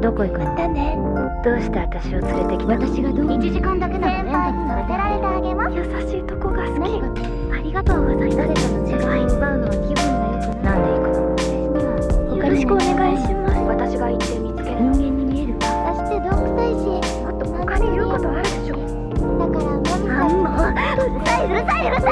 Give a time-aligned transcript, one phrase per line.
[0.00, 0.44] どこ行くの？
[0.56, 0.96] だね
[1.44, 2.86] どうして私を連れてきたの？
[2.86, 5.76] 私がどう？1時間だけならレンタルさせられてあげます。
[5.76, 7.02] 優しいとこが好き。
[7.52, 8.36] ありがとうございます。
[8.36, 11.82] 誰かの時間を奪うのは気分が良くないなんで行くの？
[11.98, 13.58] 私にはよろしくお願いします。
[13.58, 14.78] 私が行って見つける。
[14.78, 15.54] 人間に見える。
[15.58, 16.86] 私ってどんくさいし
[17.22, 18.74] もっと他に言うことあるでしょ。
[18.78, 22.06] だからマミさんうるさいうるさいうるさ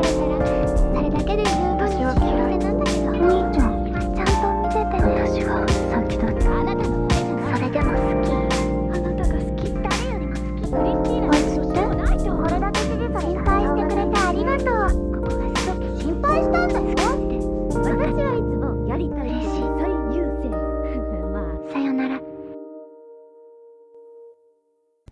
[0.00, 0.03] い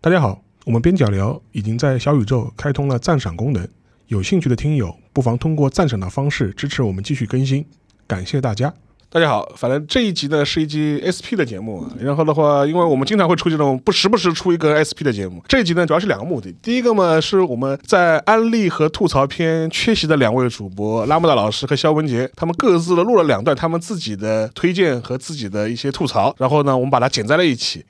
[0.05, 3.65] 大家好，我们边角聊已经在小宇宙开通了赞赏功能，
[4.09, 7.65] 有兴趣的听友不妨通过赞赏的方式支持我们继续更新，
[8.09, 8.75] 感谢大家。
[9.09, 27.85] 大家好，反正这一集呢是一集 SP 的节目，然后的话，因为我们经常会出这种不时不时出一个 SP 的节目，这一集呢主要是两个目的，第一个嘛是我们在安利和吐槽篇缺席的两位主播拉姆达老师和肖文杰，他们各自的录了两段他们自己的推荐和自己的一些吐槽，然后呢我们把它剪在了一起，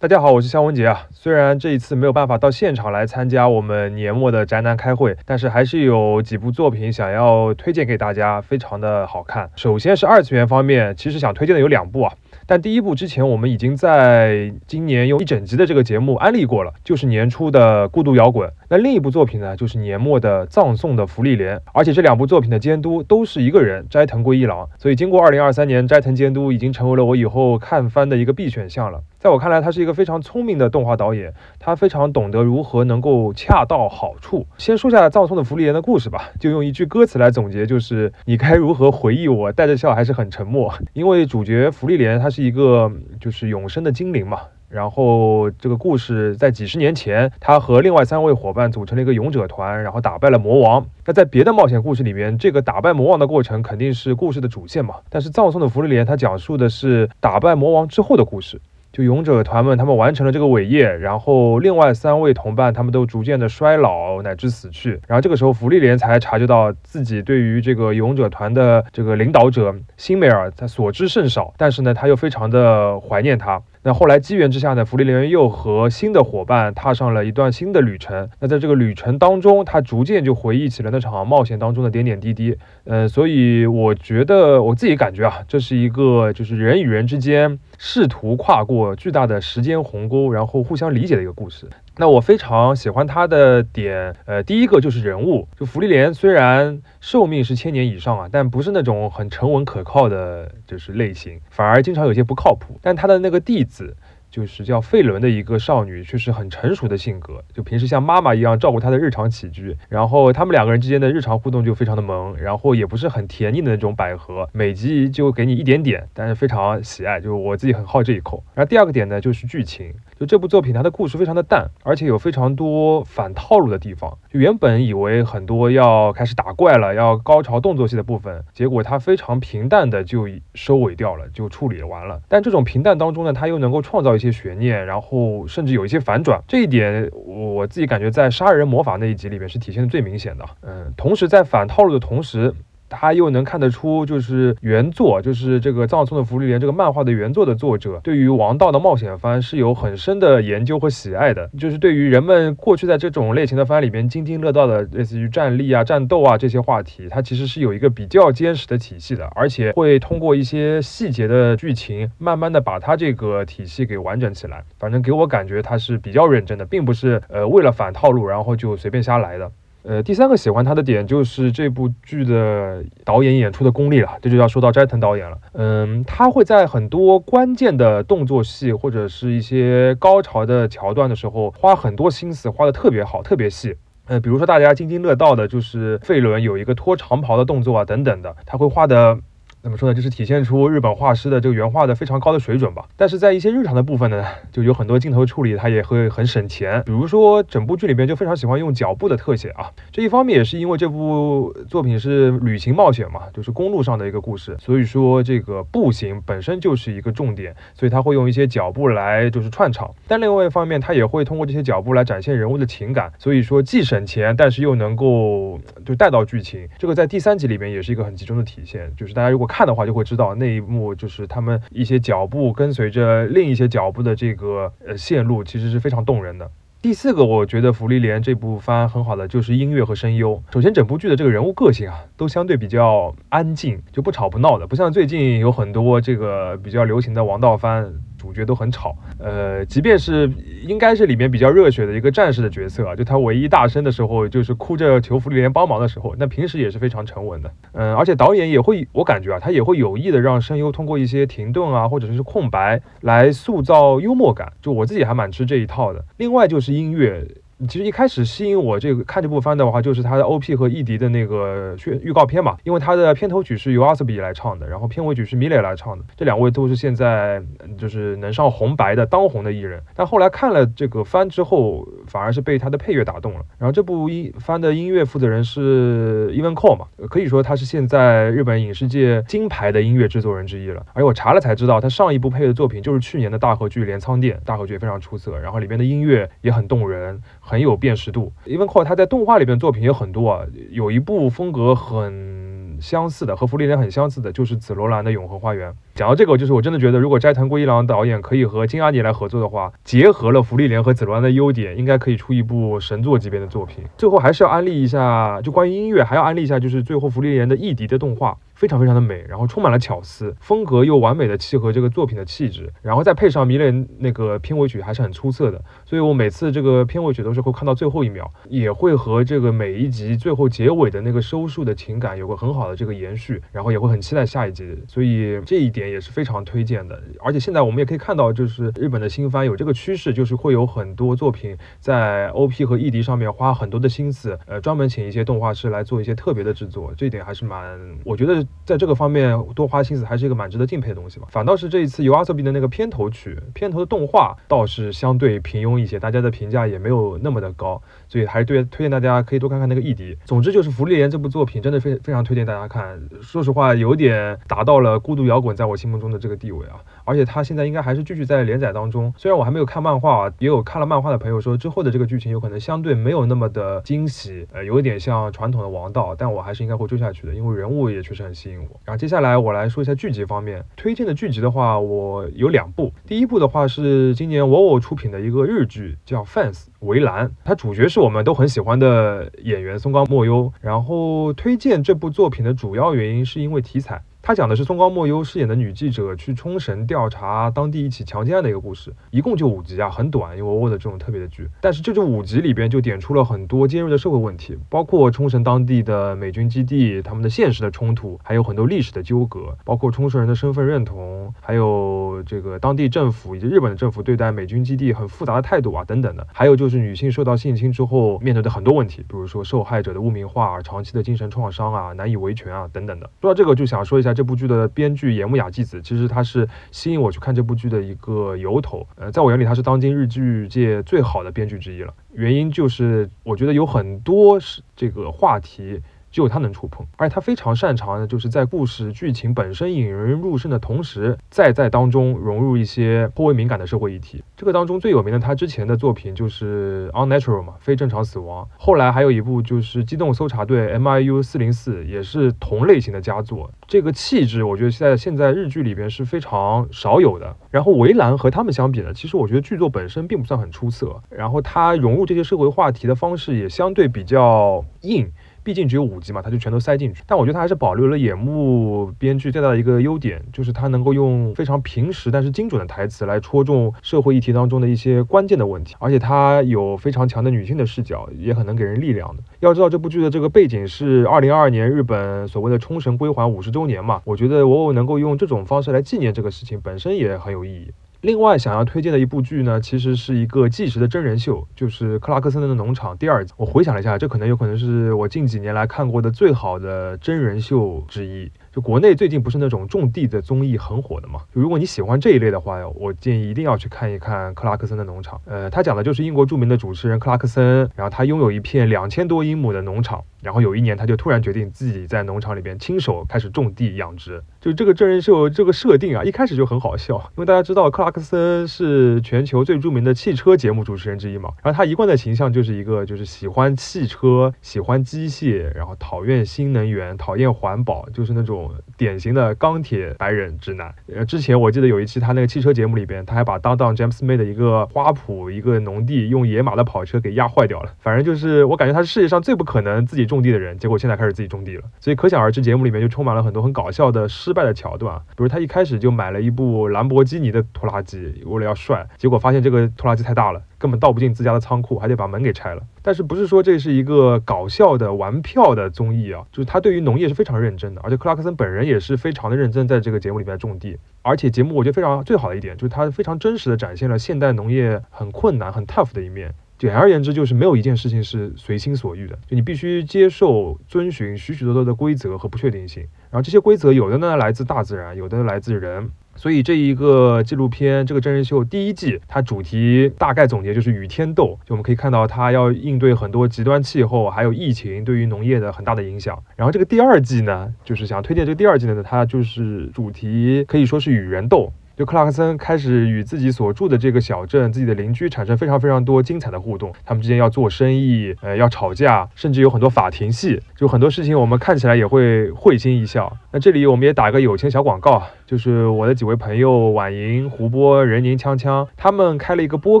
[0.00, 1.06] 大家好，我是肖文杰啊。
[1.12, 9.48] 虽然这一次没有办法到现场来参加我们年末的宅男开会，但是还是有几部作品想要推荐给大家，非常的好看。
[9.56, 12.12] 首先是二次元方面，其实想推荐的有两部啊。
[12.46, 18.46] 但第一部之前我们已经在今年用一整集的这个节目安利过了，就是年初的《孤独摇滚》。
[18.68, 24.68] 那另一部作品呢，就是年末的《葬送的芙莉莲》，而且这两部作品的监督都是一个人，斋藤圭一郎。
[24.76, 29.00] 所以经过二零二三年，斋藤监督已经成为了我以后看番的一个必选项了。
[29.24, 34.46] 在我看来，他是一个非常聪明的动画导演，他非常懂得如何能够恰到好处。
[34.58, 40.74] 先说下葬送的芙莉莲的故事吧，就用一句歌词来总结，就是你该如何回忆我，带着笑还是很沉默。
[40.92, 44.40] 因为主角芙莉莲她是一个就是永生的精灵嘛。
[44.68, 50.84] 然后这个故事在几十年前，他和另外三位伙伴组成了一个勇者团，然后打败了魔王。
[51.06, 54.96] 那在别的冒险故事里面，这个打败魔王的过程肯定是故事的主线嘛。
[55.08, 58.60] 但是葬送的芙莉莲，它讲述的是打败魔王之后的故事。
[58.94, 73.60] 就勇者团们，他们完成了这个伟业，然后另外三位同伴他们都逐渐的衰老乃至死去，然后这个时候芙莉莲才察觉到自己对于这个勇者团的这个领导者辛美尔他所知甚少，但是呢他又非常的怀念他。
[73.86, 78.30] 那后来机缘之下呢，福利莲又和新的伙伴踏上了一段新的旅程。
[78.40, 82.56] 那在这个旅程当中，他逐渐就回忆起了那场冒险当中的点点滴滴。
[82.84, 91.68] 呃，所以我觉得我自己感觉啊，这是一个就是人与人之间试图跨过巨大的时间鸿沟，然后互相理解的一个故事。
[91.96, 102.78] 那我非常喜欢他的点，呃，第一个就是人物，就芙莉莲虽然寿命是千年以上啊，但不是那种很沉稳可靠的，就是类型，反而经常有些不靠谱。
[102.82, 103.96] 但他的那个弟子。
[104.34, 109.76] 就是叫费伦的一个少女，却是很成熟的性格，就平时像妈妈一样照顾她的日常起居。
[109.88, 118.42] 然后他们两个人之间的日常互动就非常的萌，然后也不是很甜腻的那种百合，每集就给你一点点，但是非常喜爱，就我自己很好这一口。
[118.54, 124.16] 然后第二个点呢，就是剧情，就这部作品它的故事非常的淡，而且有非常多反套路的地方。
[124.30, 132.20] 就原本以为很多要开始打怪了，要高潮动作戏的部分，结果它非常平淡的就收尾掉了，就处理完了。
[132.28, 136.42] 但这种平淡当中呢，它又能够创造一些悬念，然后甚至有一些反转。
[136.46, 140.44] 这一点我自己感觉在杀人魔法那一集里面是体现的最明显的。
[140.62, 142.54] 嗯，同时在反套路的同时。
[142.94, 151.50] 他又能看得出，就是原作，就是这个《葬送的芙莉莲》这个漫画的原作的作者，对于王道的冒险番是有很深的研究和喜爱的。
[151.58, 164.62] 就是对于人们过去在这种类型的番里面津津乐道的，类似于战力啊、战斗啊这些话题，它其实是有一个比较坚实的体系的，而且会通过一些细节的剧情，慢慢的把它这个体系给完整起来。
[164.78, 169.50] 反正给我感觉它是比较认真的，并不是呃为了反套路，然后就随便瞎来的。
[169.86, 175.36] 呃，第三个喜欢他的点就是这部剧的导演演出的功力了，这就要说到斋藤导演了。
[175.52, 183.76] 嗯，他会在很多关键的动作戏或者是一些高潮的桥段的时候，花很多心思，画的特别好，特别细。
[184.06, 189.18] 呃，比如说大家津津乐道的就是费伦有一个脱长袍的动作啊，等等的，他会画的。
[189.64, 189.94] 怎么说呢？
[189.94, 192.84] 就是体现出日本画师的这个原画的非常高的水准吧。
[192.98, 194.22] 但是在一些日常的部分呢，
[194.52, 196.82] 就有很多镜头处理，它也会很省钱。
[196.84, 199.70] 比如说，整部剧里边就非常喜欢用脚步的特写啊。
[199.90, 209.90] 这一方面也是因为这部作品是旅行冒险嘛，就是公路上的一个故事，所以说这个步行本身就是一个重点，所以他会用一些脚步来就是串场。
[210.06, 216.68] 但另外一方面，他也会通过这些脚步来展现人物的情感，所以说既省钱，但是又能够就带到剧情。
[216.78, 219.53] 这个在第三集里面也是一个很集中的体现，就是大家如果看。
[219.56, 226.50] 看的话，就会知道那一幕就是他们一些脚步跟随着另一些脚步的这个呃线路，其实是非常动人的。
[226.82, 230.42] 第四个，我觉得《福利莲》这部番很好的就是音乐和声优。
[230.52, 237.94] 首先，整部剧的这个人物个性啊，都相对比较安静，就不吵不闹的，不像最近有很多这个比较流行的王道番。
[238.24, 240.30] 主角都很吵，呃，即便是
[240.66, 256.02] 应该是里面比较热血的一个战士的角色啊，就他唯一大声的时候，就是哭着求福利连帮忙的时候，那平时也是非常沉稳的，嗯，而且导演也会，我感觉啊，他也会有意的让声优通过一些停顿啊，或者是空白来塑造幽默感，就我自己还蛮吃这一套的。
[256.16, 257.26] 另外就是音乐。
[257.68, 267.42] 其实一开始吸引我这个看这部番的话，就是它的 OP 和 ED 的那个宣预告片嘛，因为它的片头曲是由阿瑟比来唱的，然后片尾曲是米蕾来唱的，这两位都是现在
[267.78, 269.80] 就是能上红白的当红的艺人。
[269.94, 273.40] 但后来看了这个番之后，反而是被他的配乐打动了。
[273.58, 280.84] 然后这部音番的音乐负责人是 Even Cole 嘛，可以说他是现在日本影视界金牌的音乐制作人之一了。
[280.92, 287.22] 而我查了才知道，他上一部配的作品就是去年的大河剧《镰仓店》，大河剧也非常出色，然后里面的音乐也很动人。
[287.46, 295.76] 很有辨识度，Even Cole 他在动画里边作品也很多啊，有一部风格很相似的，和福利莲很相似的，就是紫罗兰的永恒花园。
[295.94, 303.84] 讲到这个，就是我真的觉得，如果斋藤圭一郎导演可以和金阿尼来合作的话，结合了福利莲和紫罗兰的优点，应该可以出一部神作级别的作品。
[303.96, 308.36] 最后还是要安利一下，就关于音乐，还要安利一下，就是最后福利莲的异迪的动画。
[308.54, 327.00] 非常非常的美，然后充满了巧思，风格又完美的契合这个作品的气质，然后再配上迷恋那个片尾曲还是很出色的，所以我每次这个片尾曲都是会看到最后一秒，也会和这个每一集最后结尾的那个收束的情感有个很好的这个延续，然后也会很期待下一集，所以这一点也是非常推荐的。
[327.20, 338.44] 而且现在我们也可以看到，就是日本的新番有这个趋势，就是会有很多作品在 OP 和 ED 上面花很多的心思，呃，专门请一些动画师来做一些特别的制作，这一点还是蛮，我觉得。
[338.64, 341.26] 在这个方面多花心思，还是一个蛮值得敬佩的东西吧。
[341.30, 350.16] 反倒是这一次由阿瑟比的那个片头曲、片头的动画，倒是相对平庸一些，大家的评价也没有那么的高，所以还是对推荐大家可以多看看那个异迪。
[350.24, 353.00] 总之就是《福利莲》这部作品真的非非常推荐大家看。
[353.22, 356.76] 说实话，有点达到了孤独摇滚在我心目中的这个地位啊。
[357.04, 359.12] 而且它现在应该还是继续在连载当中。
[359.16, 368.80] 虽然我还没有看漫画，也有看了漫画的朋友说之后的这个剧情有可能相对没有那么的惊喜，呃，有一点像传统的王道，但我还是应该会追下去的，因为人物也确实很吸引我。
[368.84, 372.92] 然后接下来我来说一下剧集方面，推荐的剧集的话，我有两部。
[373.06, 380.52] 第一部的话是今年 wow 出品的一个日剧，叫《Fans》围栏，它主角是我们都很喜欢的演员松冈莫优。
[380.60, 384.02] 然后推荐这部作品的主要原因是因为题材。
[384.26, 391.46] 他讲的是松冈莫优饰演的女记者去冲绳调查当地一起强奸案的一个故事，一共就五集啊，很短，因为我的这种特别的剧。
[391.60, 406.26] 但是这就五集里边就点出了很多尖锐的社会问题，包括冲绳当地的美军基地他们的现实的冲突，还有很多历史的纠葛，包括冲绳人的身份认同，还有这个当地政府以及日本的政府对待美军基地很复杂的态度啊等等的。
[406.32, 413.10] 还有就是女性受到性侵之后面对的很多问题，比如说受害者的污名化、长期的精神创伤啊、难以维权啊等等的。
[413.20, 414.13] 说到这个，就想说一下。
[414.14, 418.86] 这部剧的编剧岩木雅纪子，其实他是吸引我去看这部剧的一个由头。
[418.96, 421.92] 呃，在我眼里，他是当今日剧界最好的编剧之一了。
[422.12, 425.82] 原因就是，我觉得有很多是这个话题。
[426.14, 434.22] 只有他能触碰，而且他非常擅长的就是在故事剧情本身引人入胜的同时，再在当中融入一些颇为敏感的社会议题。
[434.36, 438.48] 这个当中最有名的，他之前的作品就是《Unnatural》嘛，非正常死亡。
[438.56, 443.50] 后来还有一部就是《机动搜查队 MIU 四零四》，也是同类型的佳作。
[443.66, 447.34] 这个气质，我觉得在现在日剧里边是非常少有的。
[447.50, 451.02] 然后《围栏》和他们相比呢，其实我觉得剧作本身并不算很出色。
[451.10, 455.10] 然后他融入这些社会话题的方式也相对比较硬。
[455.44, 457.02] 毕竟只有五集嘛，他就全都塞进去。
[457.06, 465.76] 但我觉得他还是保留了野木编剧最大的一个优点，就是他能够用非常平实但是精准的台词来戳中社会议题当中的一些关键的问题。
[465.78, 469.22] 而且他有非常强的女性的视角，也很能给人力量的。
[469.40, 477.70] 要知道这部剧的这个背景是二零二二年日本所谓的冲绳归还五十周年嘛，我觉得我能够用这种方式来纪念这个事情，本身也很有意义。
[478.04, 483.32] 另外想要推荐的一部剧呢，其实是一个纪实的真人秀，就是《克拉克森的农场》第二集。
[483.38, 488.30] 我回想了一下，这可能有可能是我近几年来看过的最好的真人秀之一。
[488.52, 491.20] 就国内最近不是那种种地的综艺很火的嘛？
[491.34, 495.18] 就如果你喜欢这一类的话，我建议一定要去看一看《克拉克森的农场》。
[495.24, 504.22] 呃，他讲的就是英国著名的主持人克拉克森，然后他拥有一片两千多英亩的农场，然后有一年他就突然决定自己在农场里边亲手开始种地养殖。
[504.40, 520.74] 就这个真人秀这个设定啊，一开始就很好笑，因为大家知道克拉克森是全球最著名的汽车节目主持人之一嘛，然后他一贯的形象就是一个就是喜欢汽车、喜欢机械，然后讨厌新能源、讨厌环保，就是那种典型的钢铁白人直男。
[520.94, 527.72] 呃，之前我记得有一期他那个汽车节目里边，他还把当当 James May 的一个花圃、一个农地用野马的跑车给压坏掉了。
[527.80, 531.62] 反正就是我感觉他是世界上最不可能自己种种地的人，结果现在开始自己种地了。
[531.80, 542.62] 所以可想而知，节目里面就充满了很多很搞笑的失败的桥段，比如他一开始就买了一部兰博基尼的拖拉机，为了要帅，结果发现这个拖拉机太大了，根本倒不进自家的仓库，还得把门给拆了。
[542.82, 546.24] 但是不是说这是一个搞笑的玩票的综艺啊？
[546.30, 550.78] 就是他对于农业是非常认真的，而且克拉克森本人也是非常的认真，在这个节目里面种地。
[551.02, 556.34] 而且节目我觉得非常最好的一点，就是他非常真实的展现了现代农业很困难、很 tough 的一面。
[556.64, 562.82] 简而言之，就是没有一件事情是随心所欲的，就你必须接受、遵循许许多多的规则和不确定性。
[563.10, 565.90] 然后这些规则有的呢来自大自然，有的来自人。
[566.16, 571.38] 所以这一个纪录片，这个真人秀第一季，它主题大概总结就是与天斗。
[571.44, 576.18] 就我们可以看到，它要应对很多极端气候，还有疫情对于农业的很大的影响。
[576.34, 581.52] 然后这个第二季呢，就是想推荐这个第二季呢，它就是主题可以说是与人斗。
[581.76, 593.16] 就克拉克森开始与自己所住的这个小镇、自己的邻居产生非常非常多精彩的互动，他们之间要做生意，呃，要吵架，甚至有很多法庭戏，就很多事情我们看起来也会会心一笑。
[593.32, 599.80] 那这里我们也打个友情小广告，就是我的几位朋友婉莹、胡波、任宁、锵锵，他们开了一个播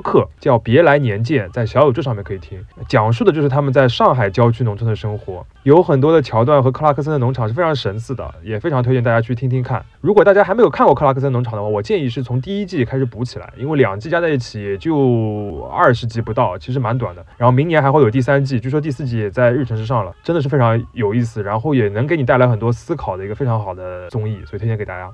[0.00, 2.58] 客，叫《别来年见》，在小宇宙上面可以听，
[2.88, 9.84] 讲述的就是他们在上海郊区农村的生活，有很多的桥段和克拉克森的农场是非常神似的，也非常推荐大家去听听看。
[10.00, 17.24] 如果大家还没有看过克拉克森农场的话，我建议是从第一季开始补起来，因为两季加在一起也就二十集不到，其实蛮短的。
[17.36, 25.10] 然后明年还会有第三季，据说第四季也在日程之上了，真的是非常有意思，然后也能给你带来很多思考的一个非常好的综艺，所以推荐给大家。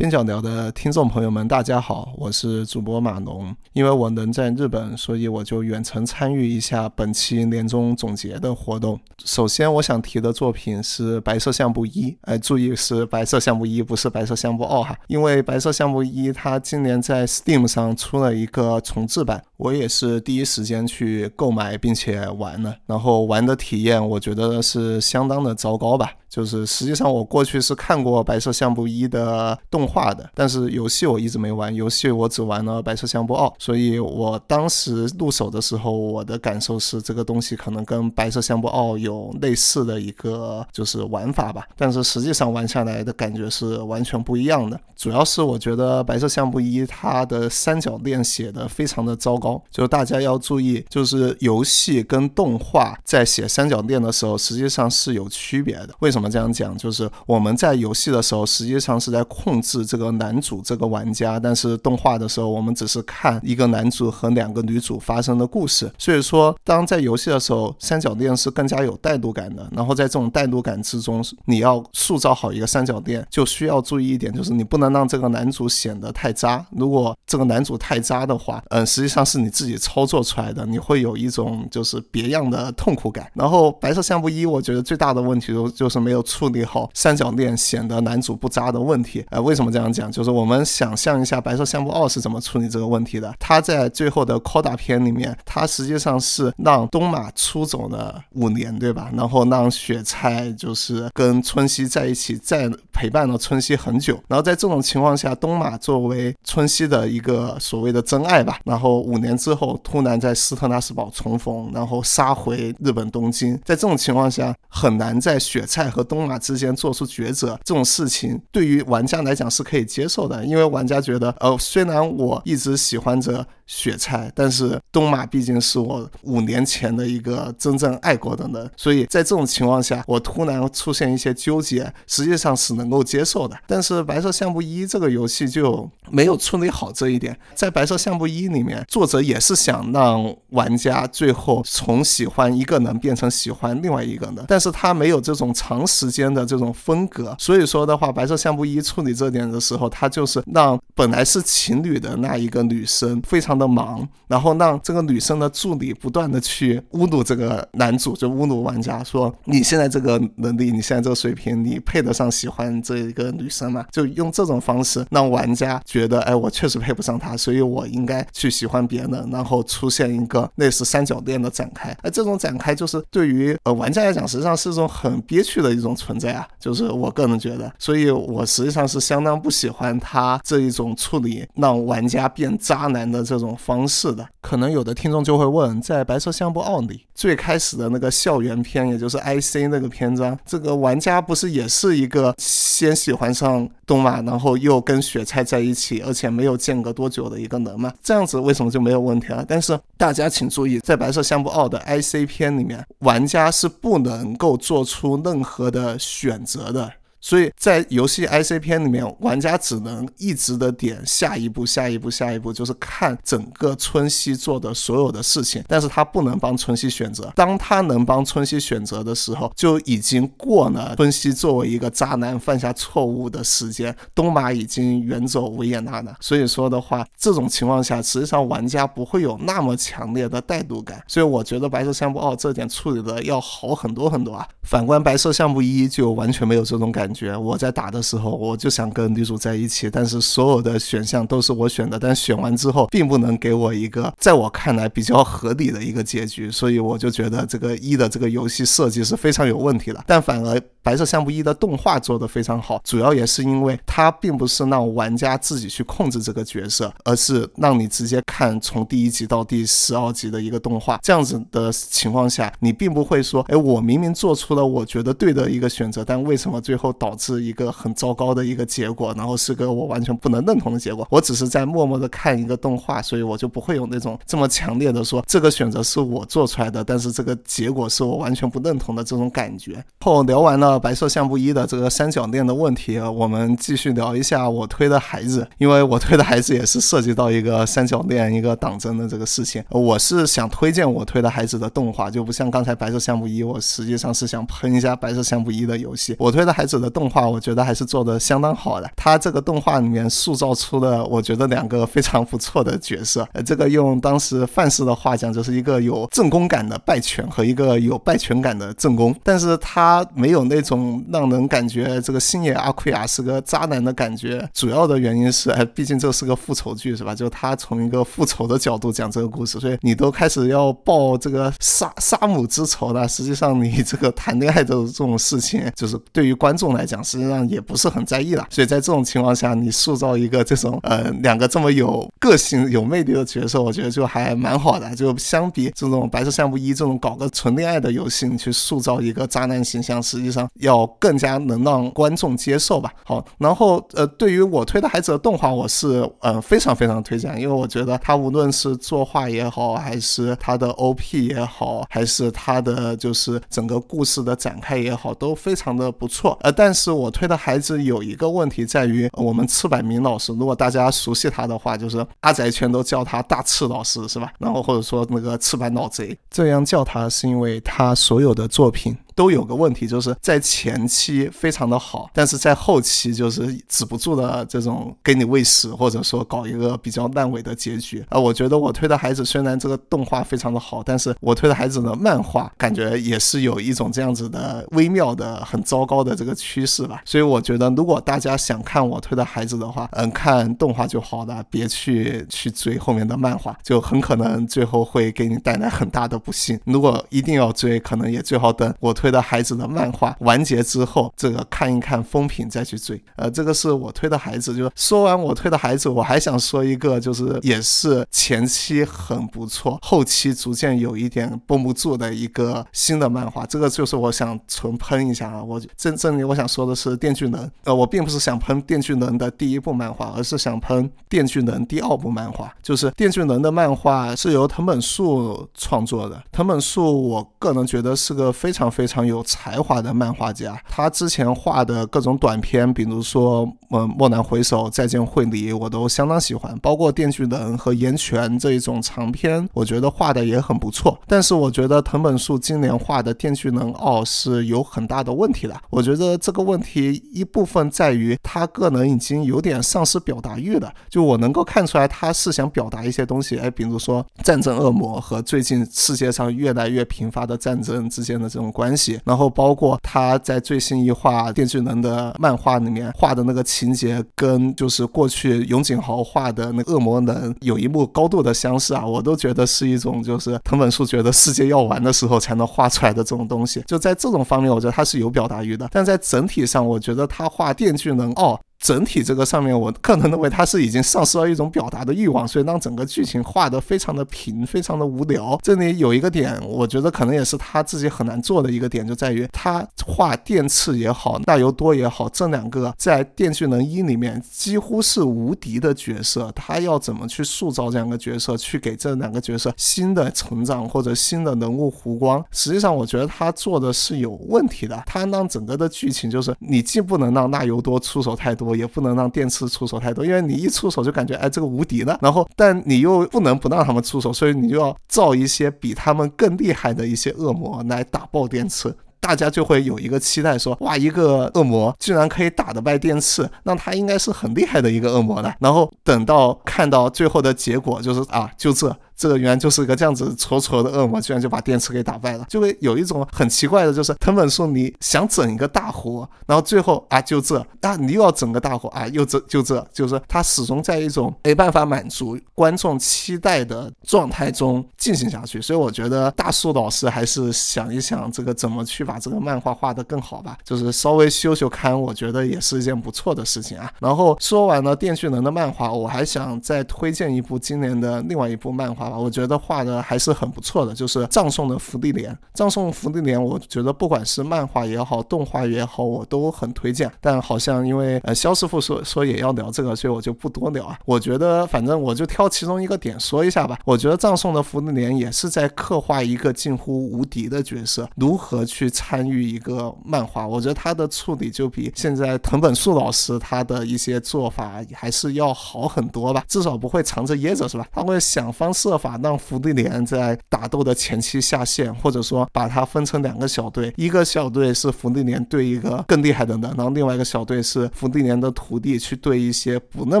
[0.00, 3.54] 边角聊的听众朋友们，大家好，我是主播马农。
[3.74, 8.98] 因为我人在日本，所以我就远程参与一下本期年终总结的活动。
[9.22, 14.96] 首先，我想提的作品是《白色相簿一》，哎，注意是《白色相簿一》，不是《白色相簿二》哈。
[15.06, 22.74] 因为《白色相簿一》它今年在 Steam 上出了一个重制版，我也是第一时间去购买并且玩了。
[22.86, 26.14] 然后玩的体验，我觉得是相当的糟糕吧。
[26.30, 44.80] 就是实际上我过去是看过《白色相簿一》的动画的，但是游戏我一直没玩，游戏我只玩了《白色相簿二》，所以我当时入手的时候，我的感受是这个东西可能跟《白色相簿二》有类似的一个就是玩法吧，但是实际上玩下来的感觉是完全不一样的。
[44.96, 55.88] 主要是我觉得《白色相簿一》它的三角恋写的非常的糟糕，就大家要注意，就是游戏跟动画在写三角恋的时候，实际上是有区别的。
[55.98, 56.20] 为什？
[56.20, 56.76] 么这样讲？
[56.76, 65.90] 就是我们在游戏的时候，实际上是在控制这个男主这个玩家，但是动画的时候，我们只是看一个男主和两个女主发生的故事。
[65.96, 69.66] 所以说，当在游戏的时候，三角恋是更加有代入感的。
[69.72, 76.62] 然后在这种代入感之中，你要塑造好一个三角恋，就需要注意一点，就是你不能让这个男主显得太渣。
[76.72, 83.26] 如果这个男主太渣的话，嗯，实际上是你自己操作出来的，你会有一种就是别样的痛苦感。
[83.32, 86.10] 然后白色相簿一，我觉得最大的问题就就是没。
[86.10, 90.10] 没有处理好三角恋显得男主不渣的问题，呃，为什么么这样讲？
[90.10, 93.34] 就是我们想象一下《白色相簿二》是怎么处理这个问题的。
[93.38, 99.10] 他在最后的 Coda 片里面，他实际上是让东马出走了五年，对吧？
[99.14, 104.18] 然后让雪菜就是跟春熙在一起，再陪伴了春熙很久。
[104.28, 113.56] 然后在这种情况下，东马作为春熙的一个所谓的真爱吧，然后五年之后突然在斯特拉斯堡重逢，然后杀回日本东京。
[113.64, 133.56] 在这种情况下，很难在雪菜和东马之间做出抉择，这种事情对于玩家来讲是可以接受的，因为玩家觉得，呃，虽然我一直喜欢着雪菜，但是东马毕竟是我五年前的一个真正爱过的人，所以在这种情况下，我突然出现一些纠结，实际上是能够接受的。
[133.66, 145.86] 但是白色相簿一这个游戏就没有处理好这一点，在白色相簿一里面，作者也是想让玩家最后从喜欢一个人变成喜欢另外一个人，但是他没有这种长。
[145.90, 163.84] 时间的这种风格，所以说的话，白色相簿一处理这点的时候，他就是让本来是情侣的那一个女生非常的忙，然后让这个女生的助理不断的去侮辱这个男主，就侮辱玩家，说你现在这个能力，你现在这个水平，你配得上喜欢这一个女生吗？
[163.92, 171.90] 就用这种方式让玩家觉得，哎，我确实配不上她，所以我应该去喜欢别人，然后出现一个类似三角恋的展开。
[172.02, 184.26] 哎，这种展开就是对于呃玩家来讲，实际上是一种很憋屈的一种存在啊，就是我个人觉得，所以我实际上是相当不喜欢他这一种处理让玩家变渣男的这种方式的。
[184.40, 197.92] 可能有的听众就会问，在《白色相簿二》里最开始的那个校园篇，也就是 IC 那个篇章，这个玩家不是也是一个先喜欢上东马，然后又跟雪菜在一起，而且没有间隔多久的一个人吗？
[198.02, 199.44] 这样子为什么就没有问题了？
[199.46, 206.90] 但是大家请注意，在《白色相簿二》的 IC 篇里面，玩家是不能够做出任何的选择的。
[207.20, 217.30] 所以在游戏 IC 篇里面，玩家只能一直的点下一步、下一步、下一步，就是看整个春熙做的所有的事情，但是他不能帮春熙选择。
[217.36, 226.16] 当他能帮春熙选择的时候，就已经过了春熙作为一个渣男犯下错误的时间，东马已经远走维也纳了。
[226.20, 231.02] 所以说的话，这种情况下，实际上玩家不会有那么强烈的代入感。
[231.06, 234.48] 所以我觉得白色相簿二这点处理的要好很多很多啊。
[234.62, 237.09] 反观白色相簿一就完全没有这种感。
[237.10, 250.04] 感觉我在打的时候，我就想跟女主在一起，但是所有的选项都是我选的，但选完之后并不能给我一个在我看来比较合理的一个结局，所以我就觉得这个一的这个游戏设计是非常有问题的。
[250.06, 260.98] 但反而白色相簿一的动画做得非常好，主要也是因为它并不是让玩家自己去控制这个角色，而是让你直接看从第一集到第十二集的一个动画。
[261.02, 266.90] 这样子的情况下，你并不会说，哎，我明明做出了我觉得对的一个选择，但为什么最后？
[267.00, 271.06] 导致一个很糟糕的一个结果，然后是个我完全不能认同的结果。
[271.08, 279.82] 我只是在默默的看一个动画，所以我就不会有那种这么强烈的说这个选择是我做出来的，但是这个结果是我完全不认同的这种感觉。
[280.00, 289.64] 后聊完了白色相簿一的这个三角恋的问题，我们继续聊一下我推的孩子，因为我推的孩子也是涉及到一个三角恋、一个党争的这个事情。
[289.70, 296.14] 我是想推荐我推的孩子的动画，就不像刚才白色相簿一，我实际上是想喷一下白色相簿一的游戏。
[296.18, 296.90] 我推的孩子的。
[296.90, 317.14] 动画我觉得还是做的相当好的，他这个动画里面塑造出了我觉得两个非常不错的角色，呃，这个用当时范式的话讲，就是一个有正宫感的败犬和一个有败犬感的正宫，但是他没有那一种让人感觉这个星野阿奎亚是个渣男的感觉，主要的原因是，哎，毕竟这是个复仇剧是吧？
[317.14, 326.86] 就他从一个复仇的角度讲这个故事，所以你都开始要报这个杀杀母之仇了，实际上你这个谈恋爱的这种事情，就是对于观众来。
[326.90, 334.92] 讲，实际上也不是很在意了，所以在这种情况下，你塑造一个这种呃两个这么有个性、有魅力的角色，我觉得就还蛮好的。
[334.96, 342.92] 就相比这种白色相簿一这种搞个纯恋爱的游戏，你去塑造一个渣男形象，实际上要更加能让观众接受吧。
[343.04, 356.36] 好，然后呃，对于我推的孩子的动画，我是呃非常非常推荐，因为我觉得他无论是作画也好，还是他的 OP 也好，还是他的就是整个故事的展开也好，都非常的不错。
[356.42, 364.32] 呃，但是我推的孩子有一个问题在于，我们赤坂明老师，如果大家熟悉他的话，就是阿宅圈都叫他大赤老师，是吧？
[364.38, 368.96] 然后或者说那个赤坂老贼，这样叫他是因为他所有的作品。
[369.14, 378.18] 都有个问题，就是在前期非常的好，但是在后期就是止不住的这种给你喂食，或者说搞一个比较烂尾的结局啊。
[378.18, 387.02] 我觉得我推的孩子虽然这个动画非常的好，但是我推的孩子的漫画感觉也是有一种这样子的微妙的很糟糕的这个趋势吧。
[387.04, 396.58] 所以我觉得如果大家想看我推的孩子的话，嗯，看动画就好了，别去去追后面的漫画，就很可能最后会给你带来很大的不幸。
[396.64, 399.10] 如果一定要追，可能也最好等我推。
[399.10, 403.02] 的孩子的漫画完结之后，这个看一看风评再去追。
[403.16, 404.56] 呃，这个是我推的孩子。
[404.56, 413.44] 就说完我推的孩子，我还想说一个，就是也是前期很不错，后期逐渐有一点绷不住的一个新的漫画。
[413.46, 415.42] 这个就是我想纯喷一下啊。
[415.42, 417.34] 我真正我想说的是《电锯人》。
[417.64, 422.54] 呃，我并不是想喷《电锯人》的第一部漫画，而是想喷《电锯人》第二部漫画。
[422.62, 426.22] 就是《电锯人》的漫画是由藤本树创作的。
[426.30, 428.89] 藤本树，我个人觉得是个非常非常。
[428.90, 430.60] 常有才华的漫画家。
[430.68, 436.58] 他之前画的各种短片，比如说《嗯蓦然回首》《再见惠梨》，我都相当喜欢。
[436.60, 440.98] 包括《电锯人》和《岩泉》这一种长篇，我觉得画的也很不错。
[441.06, 445.56] 但是我觉得藤本树今年画的《电锯人二》是有很大的问题的。
[445.70, 450.72] 我觉得这个问题一部分在于他个人已经有点丧失表达欲了。
[450.88, 473.62] 就我能够看出来，他是想表达一些东西，哎，比如说战争恶魔和最近世界上越来越频发的战争之间的这种关系，然后包括他在最新一画《电锯人》的漫画里面画的那个情节，跟就是过去永井豪画的那个恶魔人有一幕高度的相似啊，我都觉得是一种就是藤本树觉得世界要完的时候才能画出来的这种东西。
[473.66, 478.38] 就在这种方面，我觉得他是有表达欲的，但在整体上，我觉得他画《电锯人》哦。
[478.60, 485.38] 整体这个上面，我个人认为他是已经丧失了一种表达的欲望，所以让整个剧情画得非常的平，非常的无聊。
[485.42, 504.82] 这里有一个点，我觉得可能也是他自己很难做的一个点，就在于他画电次也好，大油多也好，这两个在《电锯人一》里面几乎是无敌的角色，他要怎么去塑造这两个角色，去给这两个角色新的成长或者新的人物弧光，实际上我觉得他做的是有问题的。
[504.86, 508.49] 他让整个的剧情就是你既不能让大油多出手太多。
[508.54, 518.74] 也不能让电池出手太多，因为你一出手就感觉哎这个无敌了，然后但你又不能不让他们出手，所以你就要造一些比他们更厉害的一些恶魔来打爆电池。
[519.00, 525.34] 大家就会有一个期待，说哇，一个恶魔居然可以打得败电刺，那他应该是很厉害的一个恶魔了。
[525.40, 545.40] 然后等到看到最后的结果，就是啊， 就这，这个原来就是一个这样子挫挫的恶魔，居然就把电刺给打败了，就会有一种很奇怪的，就是藤本树你想整一个大活，然后最后啊就这，啊你又要整个大活啊又这就这，就是他始终在一种没办法满足观众期待的状态中进行下去。
[545.40, 553.72] 所以我觉得大树老师还是想一想这个怎么去把这个漫画画得更好吧，就是稍微修修刊，我觉得也是一件不错的事情啊。
[553.78, 562.18] 然后说完了电锯人的漫画，我还想再推荐一部今年的另外一部漫画吧，我觉得画的还是很不错的，就是葬送的福利莲。
[562.34, 566.90] 葬送福利莲，我觉得不管是漫画也好，动画也好，我都很推荐。
[567.00, 570.76] 但好像因为呃肖师傅说说也要聊这个，所以我就不多聊啊。
[570.84, 573.56] 我觉得反正我就挑其中一个点说一下吧。
[573.64, 578.68] 我觉得葬送的福利莲也是在刻画一个近乎无敌的角色，如何去。
[578.80, 587.66] 参与一个漫画，我觉得他的处理就比现在藤本树老师他的一些做法还是要好很多吧，至少不会藏着掖着，是吧？
[587.72, 600.00] 他会想方设法让福地莲在打斗的前期下线，或者说把它分成两个小队，一个小队是福地莲对一个更厉害的人，然后另外一个小队是福地莲的徒弟去对一些不那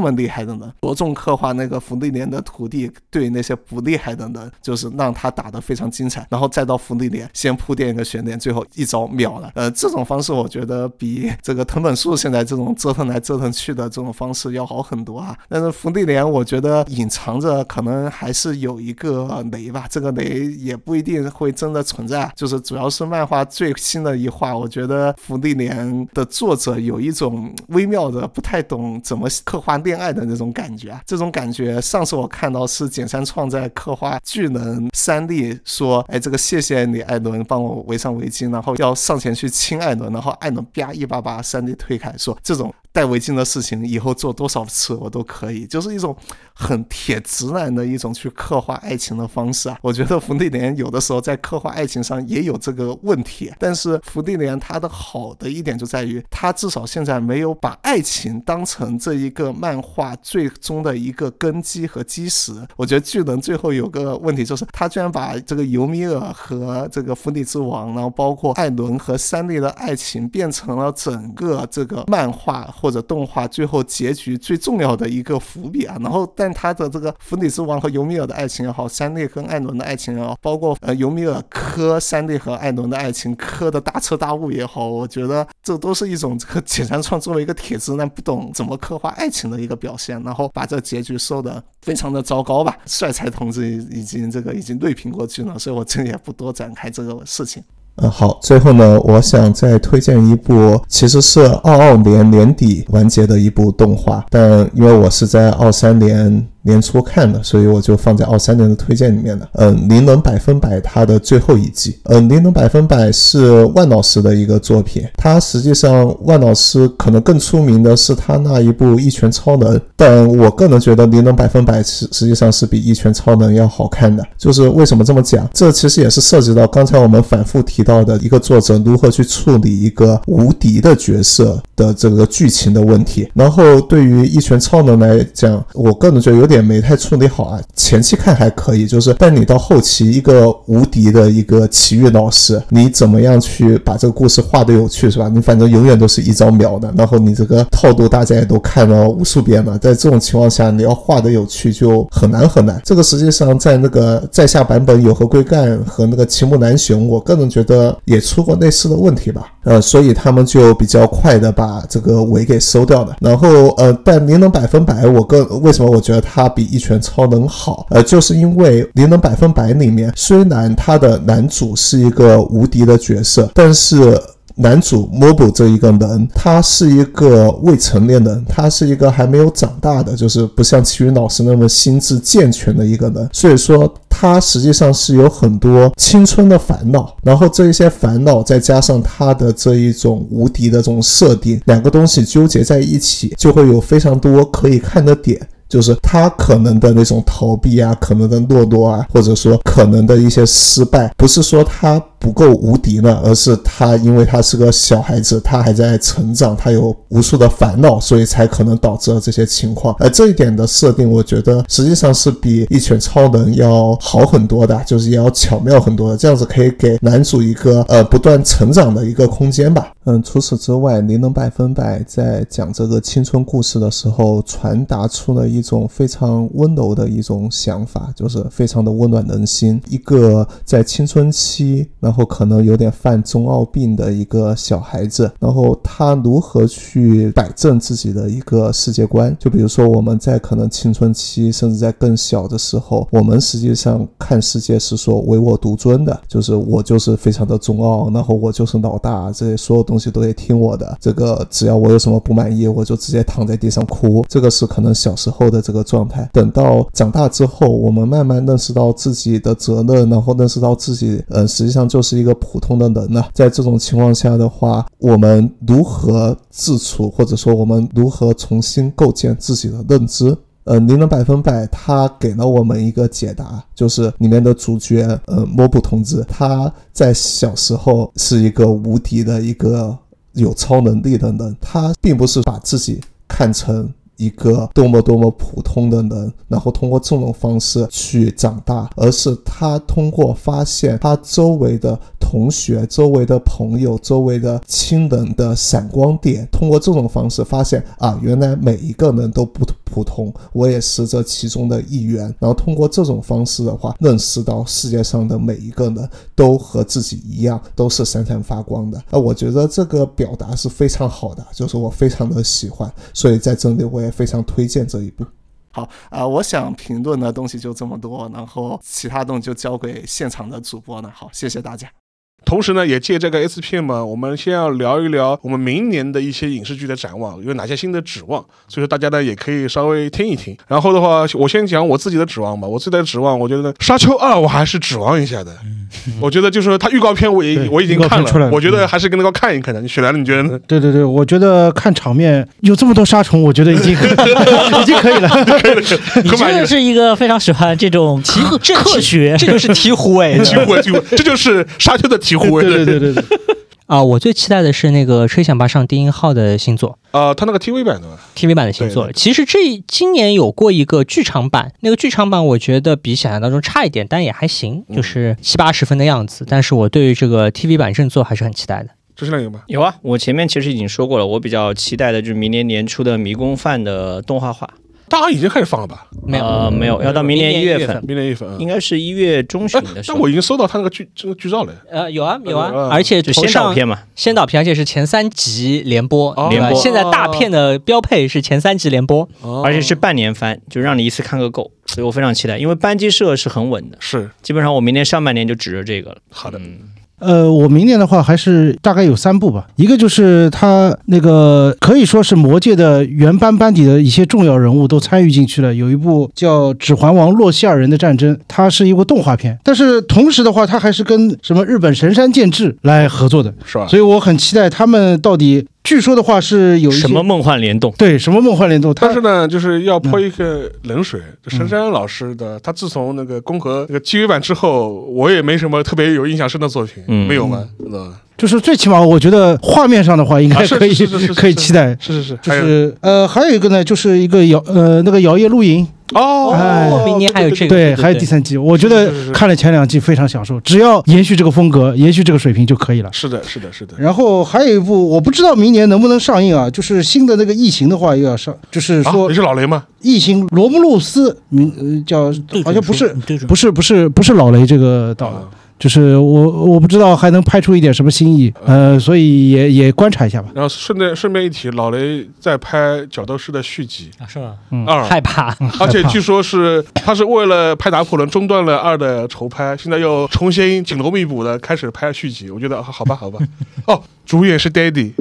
[0.00, 8.64] 么厉害的人，着重刻画那个福地莲的徒弟对那些不厉害的人，就是让他打得非常精彩，然后再到福地莲先铺垫一个悬念，最后。
[8.74, 15.36] 一招秒了，呃，这种方式我觉得比这个藤本树现在这种折腾来折腾去的这种方式要好很多啊。
[15.48, 22.30] 但是福地莲，我觉得隐藏着可能还是有一个雷吧，这个雷也不一定会真的存在。
[22.36, 31.00] 就是主要是漫画最新的一话，我觉得福地莲的作者有一种微妙的不太懂怎么刻画恋爱的那种感觉啊。
[31.06, 38.59] 这种感觉上次我看到是简山创在刻画巨人三笠说，哎，这个谢谢你艾伦帮我围上围巾了。
[38.60, 42.74] 然后要上前去亲艾伦，然后艾伦啪一把把山地推开，说这种。
[42.92, 46.16] 戴围巾的事情以后做多少次我都可以，就是一种
[46.52, 49.78] 很铁直男的一种去刻画爱情的方式啊。
[49.80, 62.52] 我觉得福地莲有的时候在刻画爱情上也有这个问题，但是福地莲他的好的一点就在于，他至少现在没有把爱情当成这一个漫画最终的一个根基和基石。
[62.76, 72.68] 我觉得巨人最后有个问题就是，他居然把这个尤米尔和这个福地之王，然后包括艾伦和三笠的爱情变成了整个这个漫画。
[72.80, 92.78] 或者动画最后结局最重要的一个伏笔啊，然后但他的这个弗里之王和尤米尔的爱情也好，山内跟艾伦的爱情也好，包括呃尤米尔磕山内和艾伦的爱情磕的大彻大悟也好，我觉得这都是一种这个简山创作为一个铁直男不懂怎么刻画爱情的一个表现，然后把这结局收的非常的糟糕吧。
[92.86, 97.62] 帅才同志已经这个已经锐评过去了，所以我这里也不多展开这个事情。
[97.96, 109.48] 嗯，好，最后呢，我想再推荐一部，其实是二二年年底完结的一部动画，但因为我是在二三年年初看的，所以我就放在二三年的推荐里面了。
[109.54, 124.24] 嗯，《灵能百分百》它的最后一季，嗯，《灵能百分百》是万老师的一个作品，他实际上万老师可能更出名的是他那一部《一拳超能》，但我个人觉得《灵能百分百》实实际上是比《一拳超能》要好看的。
[124.36, 125.48] 就是为什么这么讲？
[125.52, 133.28] 这其实也是涉及到刚才我们反复提到的一个作者如何去处理一个无敌的角色的这个剧情的问题。
[133.34, 137.60] 然后对于《一拳超能》来讲，我个人觉得有点没太处理好啊。
[137.74, 145.28] 前期看还可以，就是但你到后期一个无敌的一个奇遇老师，你怎么样去把这个故事画的有趣，是吧？
[145.28, 152.80] 你反正永远都是一招秒的，然后你这个套路大家也都看了无数遍了，在这种情况下，你要画的有趣就很难很难。
[152.84, 159.52] 这个实际上在那个在下版本有和龟干和那个齐木南雄，我个人觉得也出过类似的问题吧。
[159.64, 163.16] 呃，所以他们就比较快的把这个尾给收掉了。
[163.20, 167.86] 然后呃，但灵能百分百，我个为什么我觉得他它比一拳超能好？
[167.90, 174.20] 呃，就是因为灵能百分百里面，虽然他的男主是一个无敌的角色，但是。
[174.56, 195.40] 男主 Mobo 这一个人，他是一个未成年人，他是一个还没有长大的，就是不像齐云老师那么心智健全的一个人，所以说他实际上是有很多青春的烦恼，然后这一些烦恼再加上他的这一种无敌的这种设定，两个东西纠结在一起，就会有非常多可以看的点。
[195.70, 209.96] 就是他可能的那种逃避啊，可能的懦弱啊，或者说可能的一些失败，不是说他不够无敌呢，而是他因为他是个小孩子，他还在成长，他有无数的烦恼，所以才可能导致了这些情况。
[209.98, 219.90] 而这一点的设定，我觉得实际上是比一拳超能要好很多的，就是也要巧妙很多的，这样子可以给男主一个呃不断成长的一个空间吧。
[220.04, 229.80] 嗯，除此之外，灵能百分百在讲这个青春故事的时候，传达出了一种非常温柔的一种想法，就是非常的温暖人心。
[229.88, 239.34] 一个在青春期，然后可能有点犯中二病的一个小孩子，然后他如何去摆正自己的一个世界观？
[239.38, 250.98] 就比如说我们在可能青春期，甚至在更小的时候，我们实际上看世界是说唯我独尊的，就是我就是非常的中二，然后我就是老大，这些所有东西都得听我的。
[251.00, 254.24] 这个只要我有什么不满意，我就直接躺在地上哭。
[254.28, 256.28] 这个是可能小时候的这个状态。
[256.32, 263.24] 等到长大之后，我们慢慢认识到自己的责任，然后认识到自己，呃，实际上就是一个普通的人呢。
[263.32, 270.36] 在这种情况下的话，我们如何自处，或者说我们如何重新构建自己的认知？
[270.64, 279.96] 呃，灵能百分百，他给了我们一个解答，就是里面的主角，呃，莫布同志，他在小时候是一个无敌的一个
[280.34, 302.24] 有超能力的人，他并不是把自己看成一个多么多么普通的人，然后通过这种方式去长大，而是他通过发现他周围的同学、周围的朋友、周围的亲人的闪光点，通过这种方式发现啊，原来每一个人都不普通，我也是这其中的一员。
[302.38, 308.98] 然后通过这种方式的话，认识到世界上的每一个人都和自己一样，都是闪闪发光的。
[309.10, 315.24] 啊，我觉得这个表达是非常好的，就是我非常的喜欢，所以在这里我也非常推荐这一部。
[315.72, 321.10] 好啊、我想评论的东西就这么多，然后其他东西就交给现场的主播了。
[321.14, 321.99] 好，谢谢大家。
[322.44, 328.44] 同时呢，也借这个 SPM，我们先要聊一聊我们明年的一些影视剧的展望，有哪些新的指望。
[328.66, 330.56] 所以说大家呢也可以稍微听一听。
[330.66, 332.66] 然后的话，我先讲我自己的指望吧。
[332.66, 335.52] 我自己的指望，我觉得《沙丘二》我还是指望一下的。
[336.20, 339.86] 我觉得就是它预告片我也我已经看了，我觉得还是跟那个看一看的。
[339.88, 340.58] 雪兰，你觉得呢？
[340.66, 343.92] 对对对，我觉得看场面有这么多沙虫，我觉得已经
[344.80, 345.28] 已经可以了。
[345.44, 345.80] 可以了
[346.22, 350.38] 你真的是一个非常喜欢这种科科学，这就是醍醐哎。
[350.38, 352.62] 醍醐味，醍醐，这就是沙丘的醍醐味。
[352.62, 353.38] 对对对对对，
[353.86, 354.02] 啊！
[354.02, 359.06] 我最期待的是那个《吹响吧上低音号》的新作啊，他那个 TV 版的？，TV 版的新作。
[359.06, 366.46] 对对其实这今年有过一个剧场版，那个剧场版我觉得比想象当中差一点，但也还行，嗯就是七八十分的样子。
[366.48, 368.90] 但是我对于这个 TV 版正作还是很期待的。
[369.16, 369.60] 这是那个吗？
[369.66, 374.66] 有啊，我前面其实已经说过了，我比较期待的就是明年年初的《迷宫饭》的动画化。
[375.10, 376.06] 大家已经开始放了吧？
[376.24, 378.56] 没有，呃，没有，要到明年一月份，明年一月份啊。
[378.60, 380.14] 应该是一月中旬哎的，时候。
[380.14, 381.74] 但我已经搜到他那个剧这个剧照了。
[381.90, 389.28] 呃，有啊有啊呃，而且就先头上导片嘛，先导片，而且是前三集连播，哦对吧连播现在大片的标配是前三集连播。
[389.40, 392.56] 哦而且是半年番，就让你一次看个够，所以我非常期待。
[392.56, 396.18] 因为班机社是很稳的，是基本上我明年上半年就指着这个了。
[396.30, 396.58] 好的。
[396.58, 396.78] 嗯
[397.20, 413.86] 呃，我明年的话还是大概有三部吧，一个就是他那个可以说是魔界的原班班底的一些重要人物都参与进去了，有一部叫《指环王：洛希尔人的战争》，它是一部动画片，但是同时的话，它还是跟什么日本神山健治来合作的，是吧？
[413.86, 415.66] 所以我很期待他们到底。
[415.82, 417.92] 据说的话是有一些什么梦幻联动？
[417.98, 418.94] 对，什么梦幻联动？
[419.00, 421.20] 但是呢，就是要泼一个冷水。
[421.48, 427.66] 神山老师的，他自从那个《宫和》那个 TV 版之后，我也没什么特别有印象深的作品，没有吗？
[427.92, 430.94] 嗯，就是最起码我觉得画面上的话，应该可以
[431.34, 431.96] 可以期待。
[431.98, 435.86] 是是是，就是呃，还有一个呢，就是一个摇呃那个摇曳露营。
[436.14, 438.56] 哦，明年还有这个，对，还有第三季。
[438.56, 443.10] 我觉得看了前两季非常享受，只要延续这个风格，延续这个水平就可以了。
[443.12, 443.94] 是的，是的，是的。
[443.98, 446.68] 然后还有一部，我不知道明年能不能上映啊？
[446.70, 449.84] 就是新的那个《异形》的话又要上，就是说你是老雷吗？
[450.00, 452.32] 异形罗姆路斯，名呃叫
[452.64, 453.14] 好像不是，
[453.46, 455.42] 不是，不是，不是老雷这个导的。
[455.80, 460.50] 就是我我不知道还能拍出一点什么新意，呃，所以也也观察一下吧。
[460.54, 464.54] 然后顺便顺便一提，老雷在拍《角斗士》的续集啊，是吗？
[464.86, 472.50] 二害怕，而且据说是他是为了拍拿破仑中断了二的筹拍，现在又重新紧锣密鼓的开始拍续集。
[472.50, 473.38] 我觉得好吧，好吧。
[473.88, 475.12] 哦，主演是 Daddy。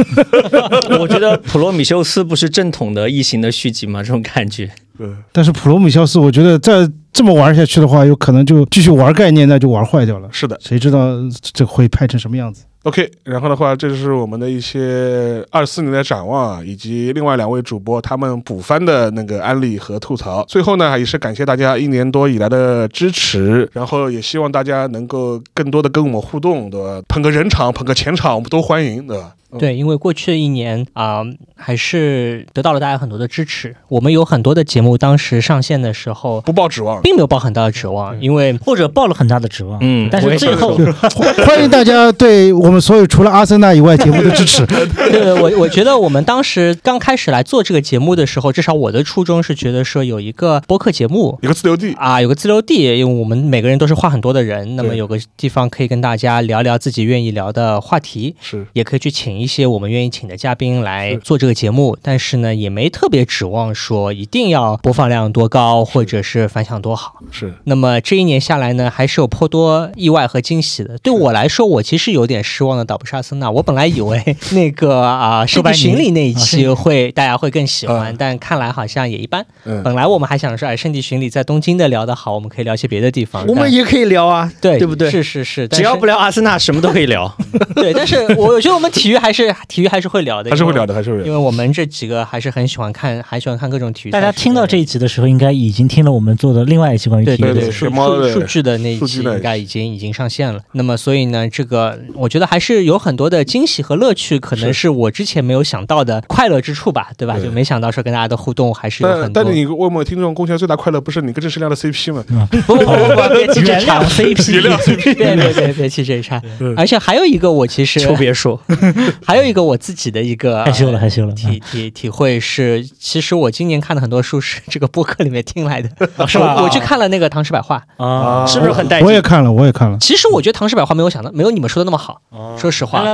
[1.00, 4.02] 我觉得普罗米修斯不是正统的异形的续集吗？
[4.02, 4.70] 这种感觉。
[5.00, 5.14] 对。
[5.32, 6.88] 但是普罗米修斯，我觉得再。
[7.12, 10.28] 这么玩下去的话，有可能就继续玩概念，那就玩坏掉了。
[10.30, 20.44] 是的，谁知道这会拍成什么样子？OK，然后的话，这就是我们的一些二四年的展望啊，以及另外两位主播他们补番的那个安利和吐槽。
[20.48, 27.02] 最后呢，也是感谢大家一年多以来的支持，然后也希望大家能够更多的跟我们互动，对吧？
[27.06, 29.32] 捧个人场，捧个钱场，我们都欢迎，对吧？
[29.58, 31.24] 对，因为过去的一年啊，
[31.56, 33.74] 还是得到了大家很多的支持。
[33.88, 40.78] 我们有很多的节目，当时上线的时候不抱指望，并没有抱很大的指望，因为或者抱了很大的指望，嗯，但是最后
[41.44, 44.64] 欢迎大家对我们所有除了阿森纳以外节目的支持。
[45.10, 60.20] 对，我我觉得我们当时刚开始来做这个节目的时候，至少我的初衷是觉得说有一个播客节目，有个自留地啊，有个自留地，因为我们每个人都是话很多的人，那么有个地方可以跟大家聊聊自己愿意聊的话题，是，也可以去请一些我们愿意请。
[60.20, 67.14] 请的嘉宾来做这个节目，但是呢，也没特别指望说一定要播放量多高，或者是反响多好。
[67.30, 67.54] 是。
[67.64, 70.98] 那么这一年下来呢，还是有颇多意外和惊喜的。
[70.98, 73.50] 对我来说，我其实有点失望的，倒不是阿森纳。
[73.50, 79.44] 我本来以为 那个啊，圣地巡礼那一期会大家会更喜欢，但看来好像也一般。
[79.84, 83.46] 本来我们还想说，哎，圣地巡礼在东京的聊得好，我们可以聊些别的地方。
[83.46, 85.10] 我们也可以聊啊，对对不对？
[85.10, 87.32] 是是是，只要不聊阿森纳，什么都可以聊。
[87.74, 91.18] 对，但是我觉得我们体育还是体育还是会聊的，还是会聊的，还是会。
[91.24, 94.12] 因为我们这几个还是很喜欢看，还喜欢看各种体育。
[94.12, 97.88] 大家听到这一集的时候，应该已经听了我们做的另外一期关于体育的数
[98.32, 100.60] 数据的那一期，应该已经已经上线了。
[100.72, 107.38] 那么，所以呢，这个我觉得还是有很多的惊喜和乐趣，可能是我之前没有想到的快乐之处吧，对吧？
[107.38, 109.44] 就没想到说跟大家的互动还是有很多。
[109.44, 112.24] 但是你为我们听众贡献最大快乐，不是你跟郑世亮的 CP 吗？
[112.66, 116.42] 不 不不不，别气这茬 CP，原谅 CP，别别别别气这茬。
[116.76, 118.60] 而且还有一个，我其实求别说，
[119.24, 121.88] 还有一个我自己的一个 害羞了害羞了体体。
[121.92, 125.88] 体会是，其实我今年看的很多书是这个播客里面听来的，
[126.26, 126.60] 是吧？
[126.60, 129.06] 我去看了那个《唐诗百话》啊，是不是很带劲？
[129.06, 129.96] 我也看了，我也看了。
[130.00, 132.20] 其实我觉得《唐诗百话》没有想到，没有你们说的那么好。
[132.58, 133.04] 说实话，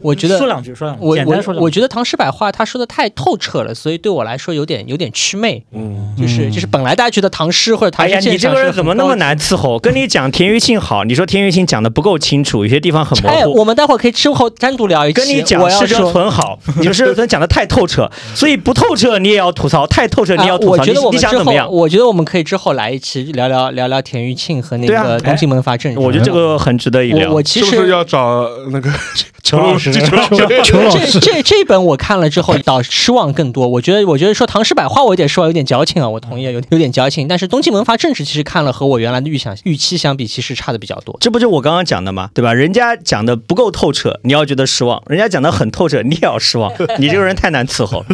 [0.00, 5.62] 我觉得说两句，说两句，我我我觉得《唐诗百话》他说的太透彻了，所以对我来说有点有点祛魅。
[5.72, 9.78] 嗯，就是就是本来大家觉得唐诗或者唐诗，哎呀，你这个人怎么那么难伺候？
[9.78, 13.36] 跟你讲田余庆好，你说田余庆讲的不够清楚，有些地方很模糊。
[13.36, 15.14] 哎，我们待会儿可以之后单独聊一期。
[15.14, 18.10] 跟你讲施哲存好，你们施哲存讲的太透彻。
[18.34, 20.82] 所以不透彻你也要吐槽，太透彻你也要吐槽。
[20.82, 25.94] 我觉得我们之后，我觉得我们可以之后来一期聊聊聊聊田余庆和那个东京门阀政。
[25.96, 27.30] 我觉得这个很值得一聊。
[27.32, 28.90] 我其实要找那个
[29.42, 29.92] 裘老师？
[29.92, 33.66] 裘 老师，这这这本我看了之后，倒失望更多。
[33.66, 36.08] 我觉得我觉得说唐诗百话我有点失望，有点矫情啊。
[36.08, 37.26] 我同意，有有点矫情。
[37.26, 41.16] 但是东晋文阀政治其实看了和我原来的预想预期相比，其实差的比较多。
[41.20, 42.30] 这不就我刚刚讲的吗？
[42.32, 42.54] 对吧？
[42.54, 46.72] 人家讲的不够透彻，你要觉得失望；人家讲的很透彻，你也要失望。
[46.98, 48.06] 你这个人太难伺候了。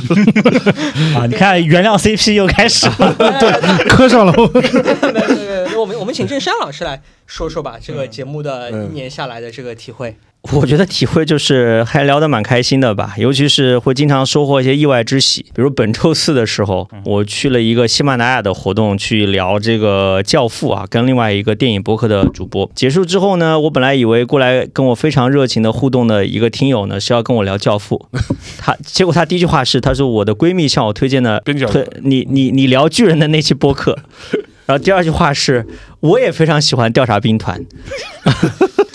[1.21, 1.27] 啊！
[1.27, 4.33] 你看，原谅 CP 又开始了，对，磕上了。
[5.77, 10.17] 我们我们请郑山老师来说说吧，这个节目的一年下来的这个体会。
[10.55, 15.43] 我觉得体会就是还聊得蛮开心的吧，尤其是会经常收获一些意外之喜。
[15.55, 22.71] 比如本周四的时候，我去了一个喜马拉雅的活动，去聊这个《教父》啊，跟另外一个电影博客的主播。
[22.75, 28.07] 结束之后呢，我本来以为过来跟我非常热情的互动的一个听友呢是要跟我聊《教父》，
[28.57, 33.99] 他结果他第一句话是，他说我的闺蜜向我推荐的，推你你你聊巨人的那期播客。
[34.65, 35.67] 然后第二句话是，
[36.01, 37.63] 我也非常喜欢调查兵团。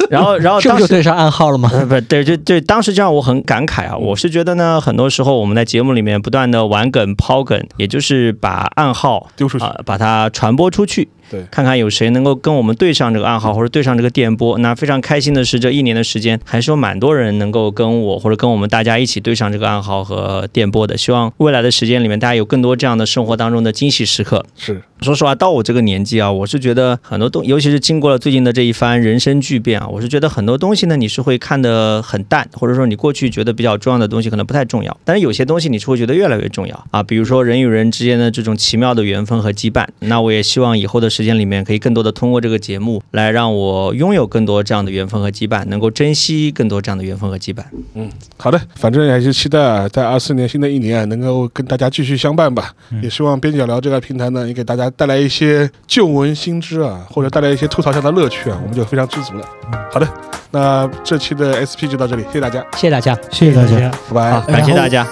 [0.11, 1.69] 然后，然后当时这不就对上暗号了吗？
[1.73, 3.95] 呃，不对，就对，当时这样我很感慨啊。
[3.95, 11.09] 我是觉得呢，很多时候我们在节目里面不断的玩梗、抛梗，也就是把暗号丢出去啊、把它传播出去。
[11.29, 14.57] 对看看有谁能够跟我们对上这个暗号，或者对上这个电波。
[14.59, 20.97] 那非常开心的是，这一年的时间，还是有蛮多人能够跟我或者跟我们大家一起对上这个暗号和电波的。
[20.97, 24.45] 希望未来的时间里面，大家有更多这样的生活当中的惊喜时刻。
[24.55, 39.85] 是说实话，到我这个年纪啊，我是觉得很多东，尤其是经过了最近的这一番人生巨变啊，我是觉得很多东西呢，你是会看得很淡，或者说你过去觉得比较重要的东西可能不太重要，但是有些东西你是会觉得越来越重要啊，比如说人与人之间的这种奇妙的缘分和羁绊。
[39.99, 47.63] 那我也希望以后的时间里面，可以更多的通过这个节目来让我拥有更多这样的缘分和羁绊，能够珍惜更多这样的缘分和羁绊。
[47.93, 52.73] 嗯好的，反正也是期待啊，在二四年新的一年啊能够跟大家继续相伴吧。
[53.01, 59.47] 也希望边角聊这个平台呢，也给大家带来一些旧闻新知啊，或者带来一些吐槽上的乐趣啊，我们就非常知足了。
[59.91, 60.07] 好的，
[60.51, 63.17] 那这期的 SP 就到这里，谢谢大家，谢谢大家。
[63.29, 63.91] 谢谢大家。
[64.11, 64.53] 拜拜。
[64.53, 65.07] 感谢大家。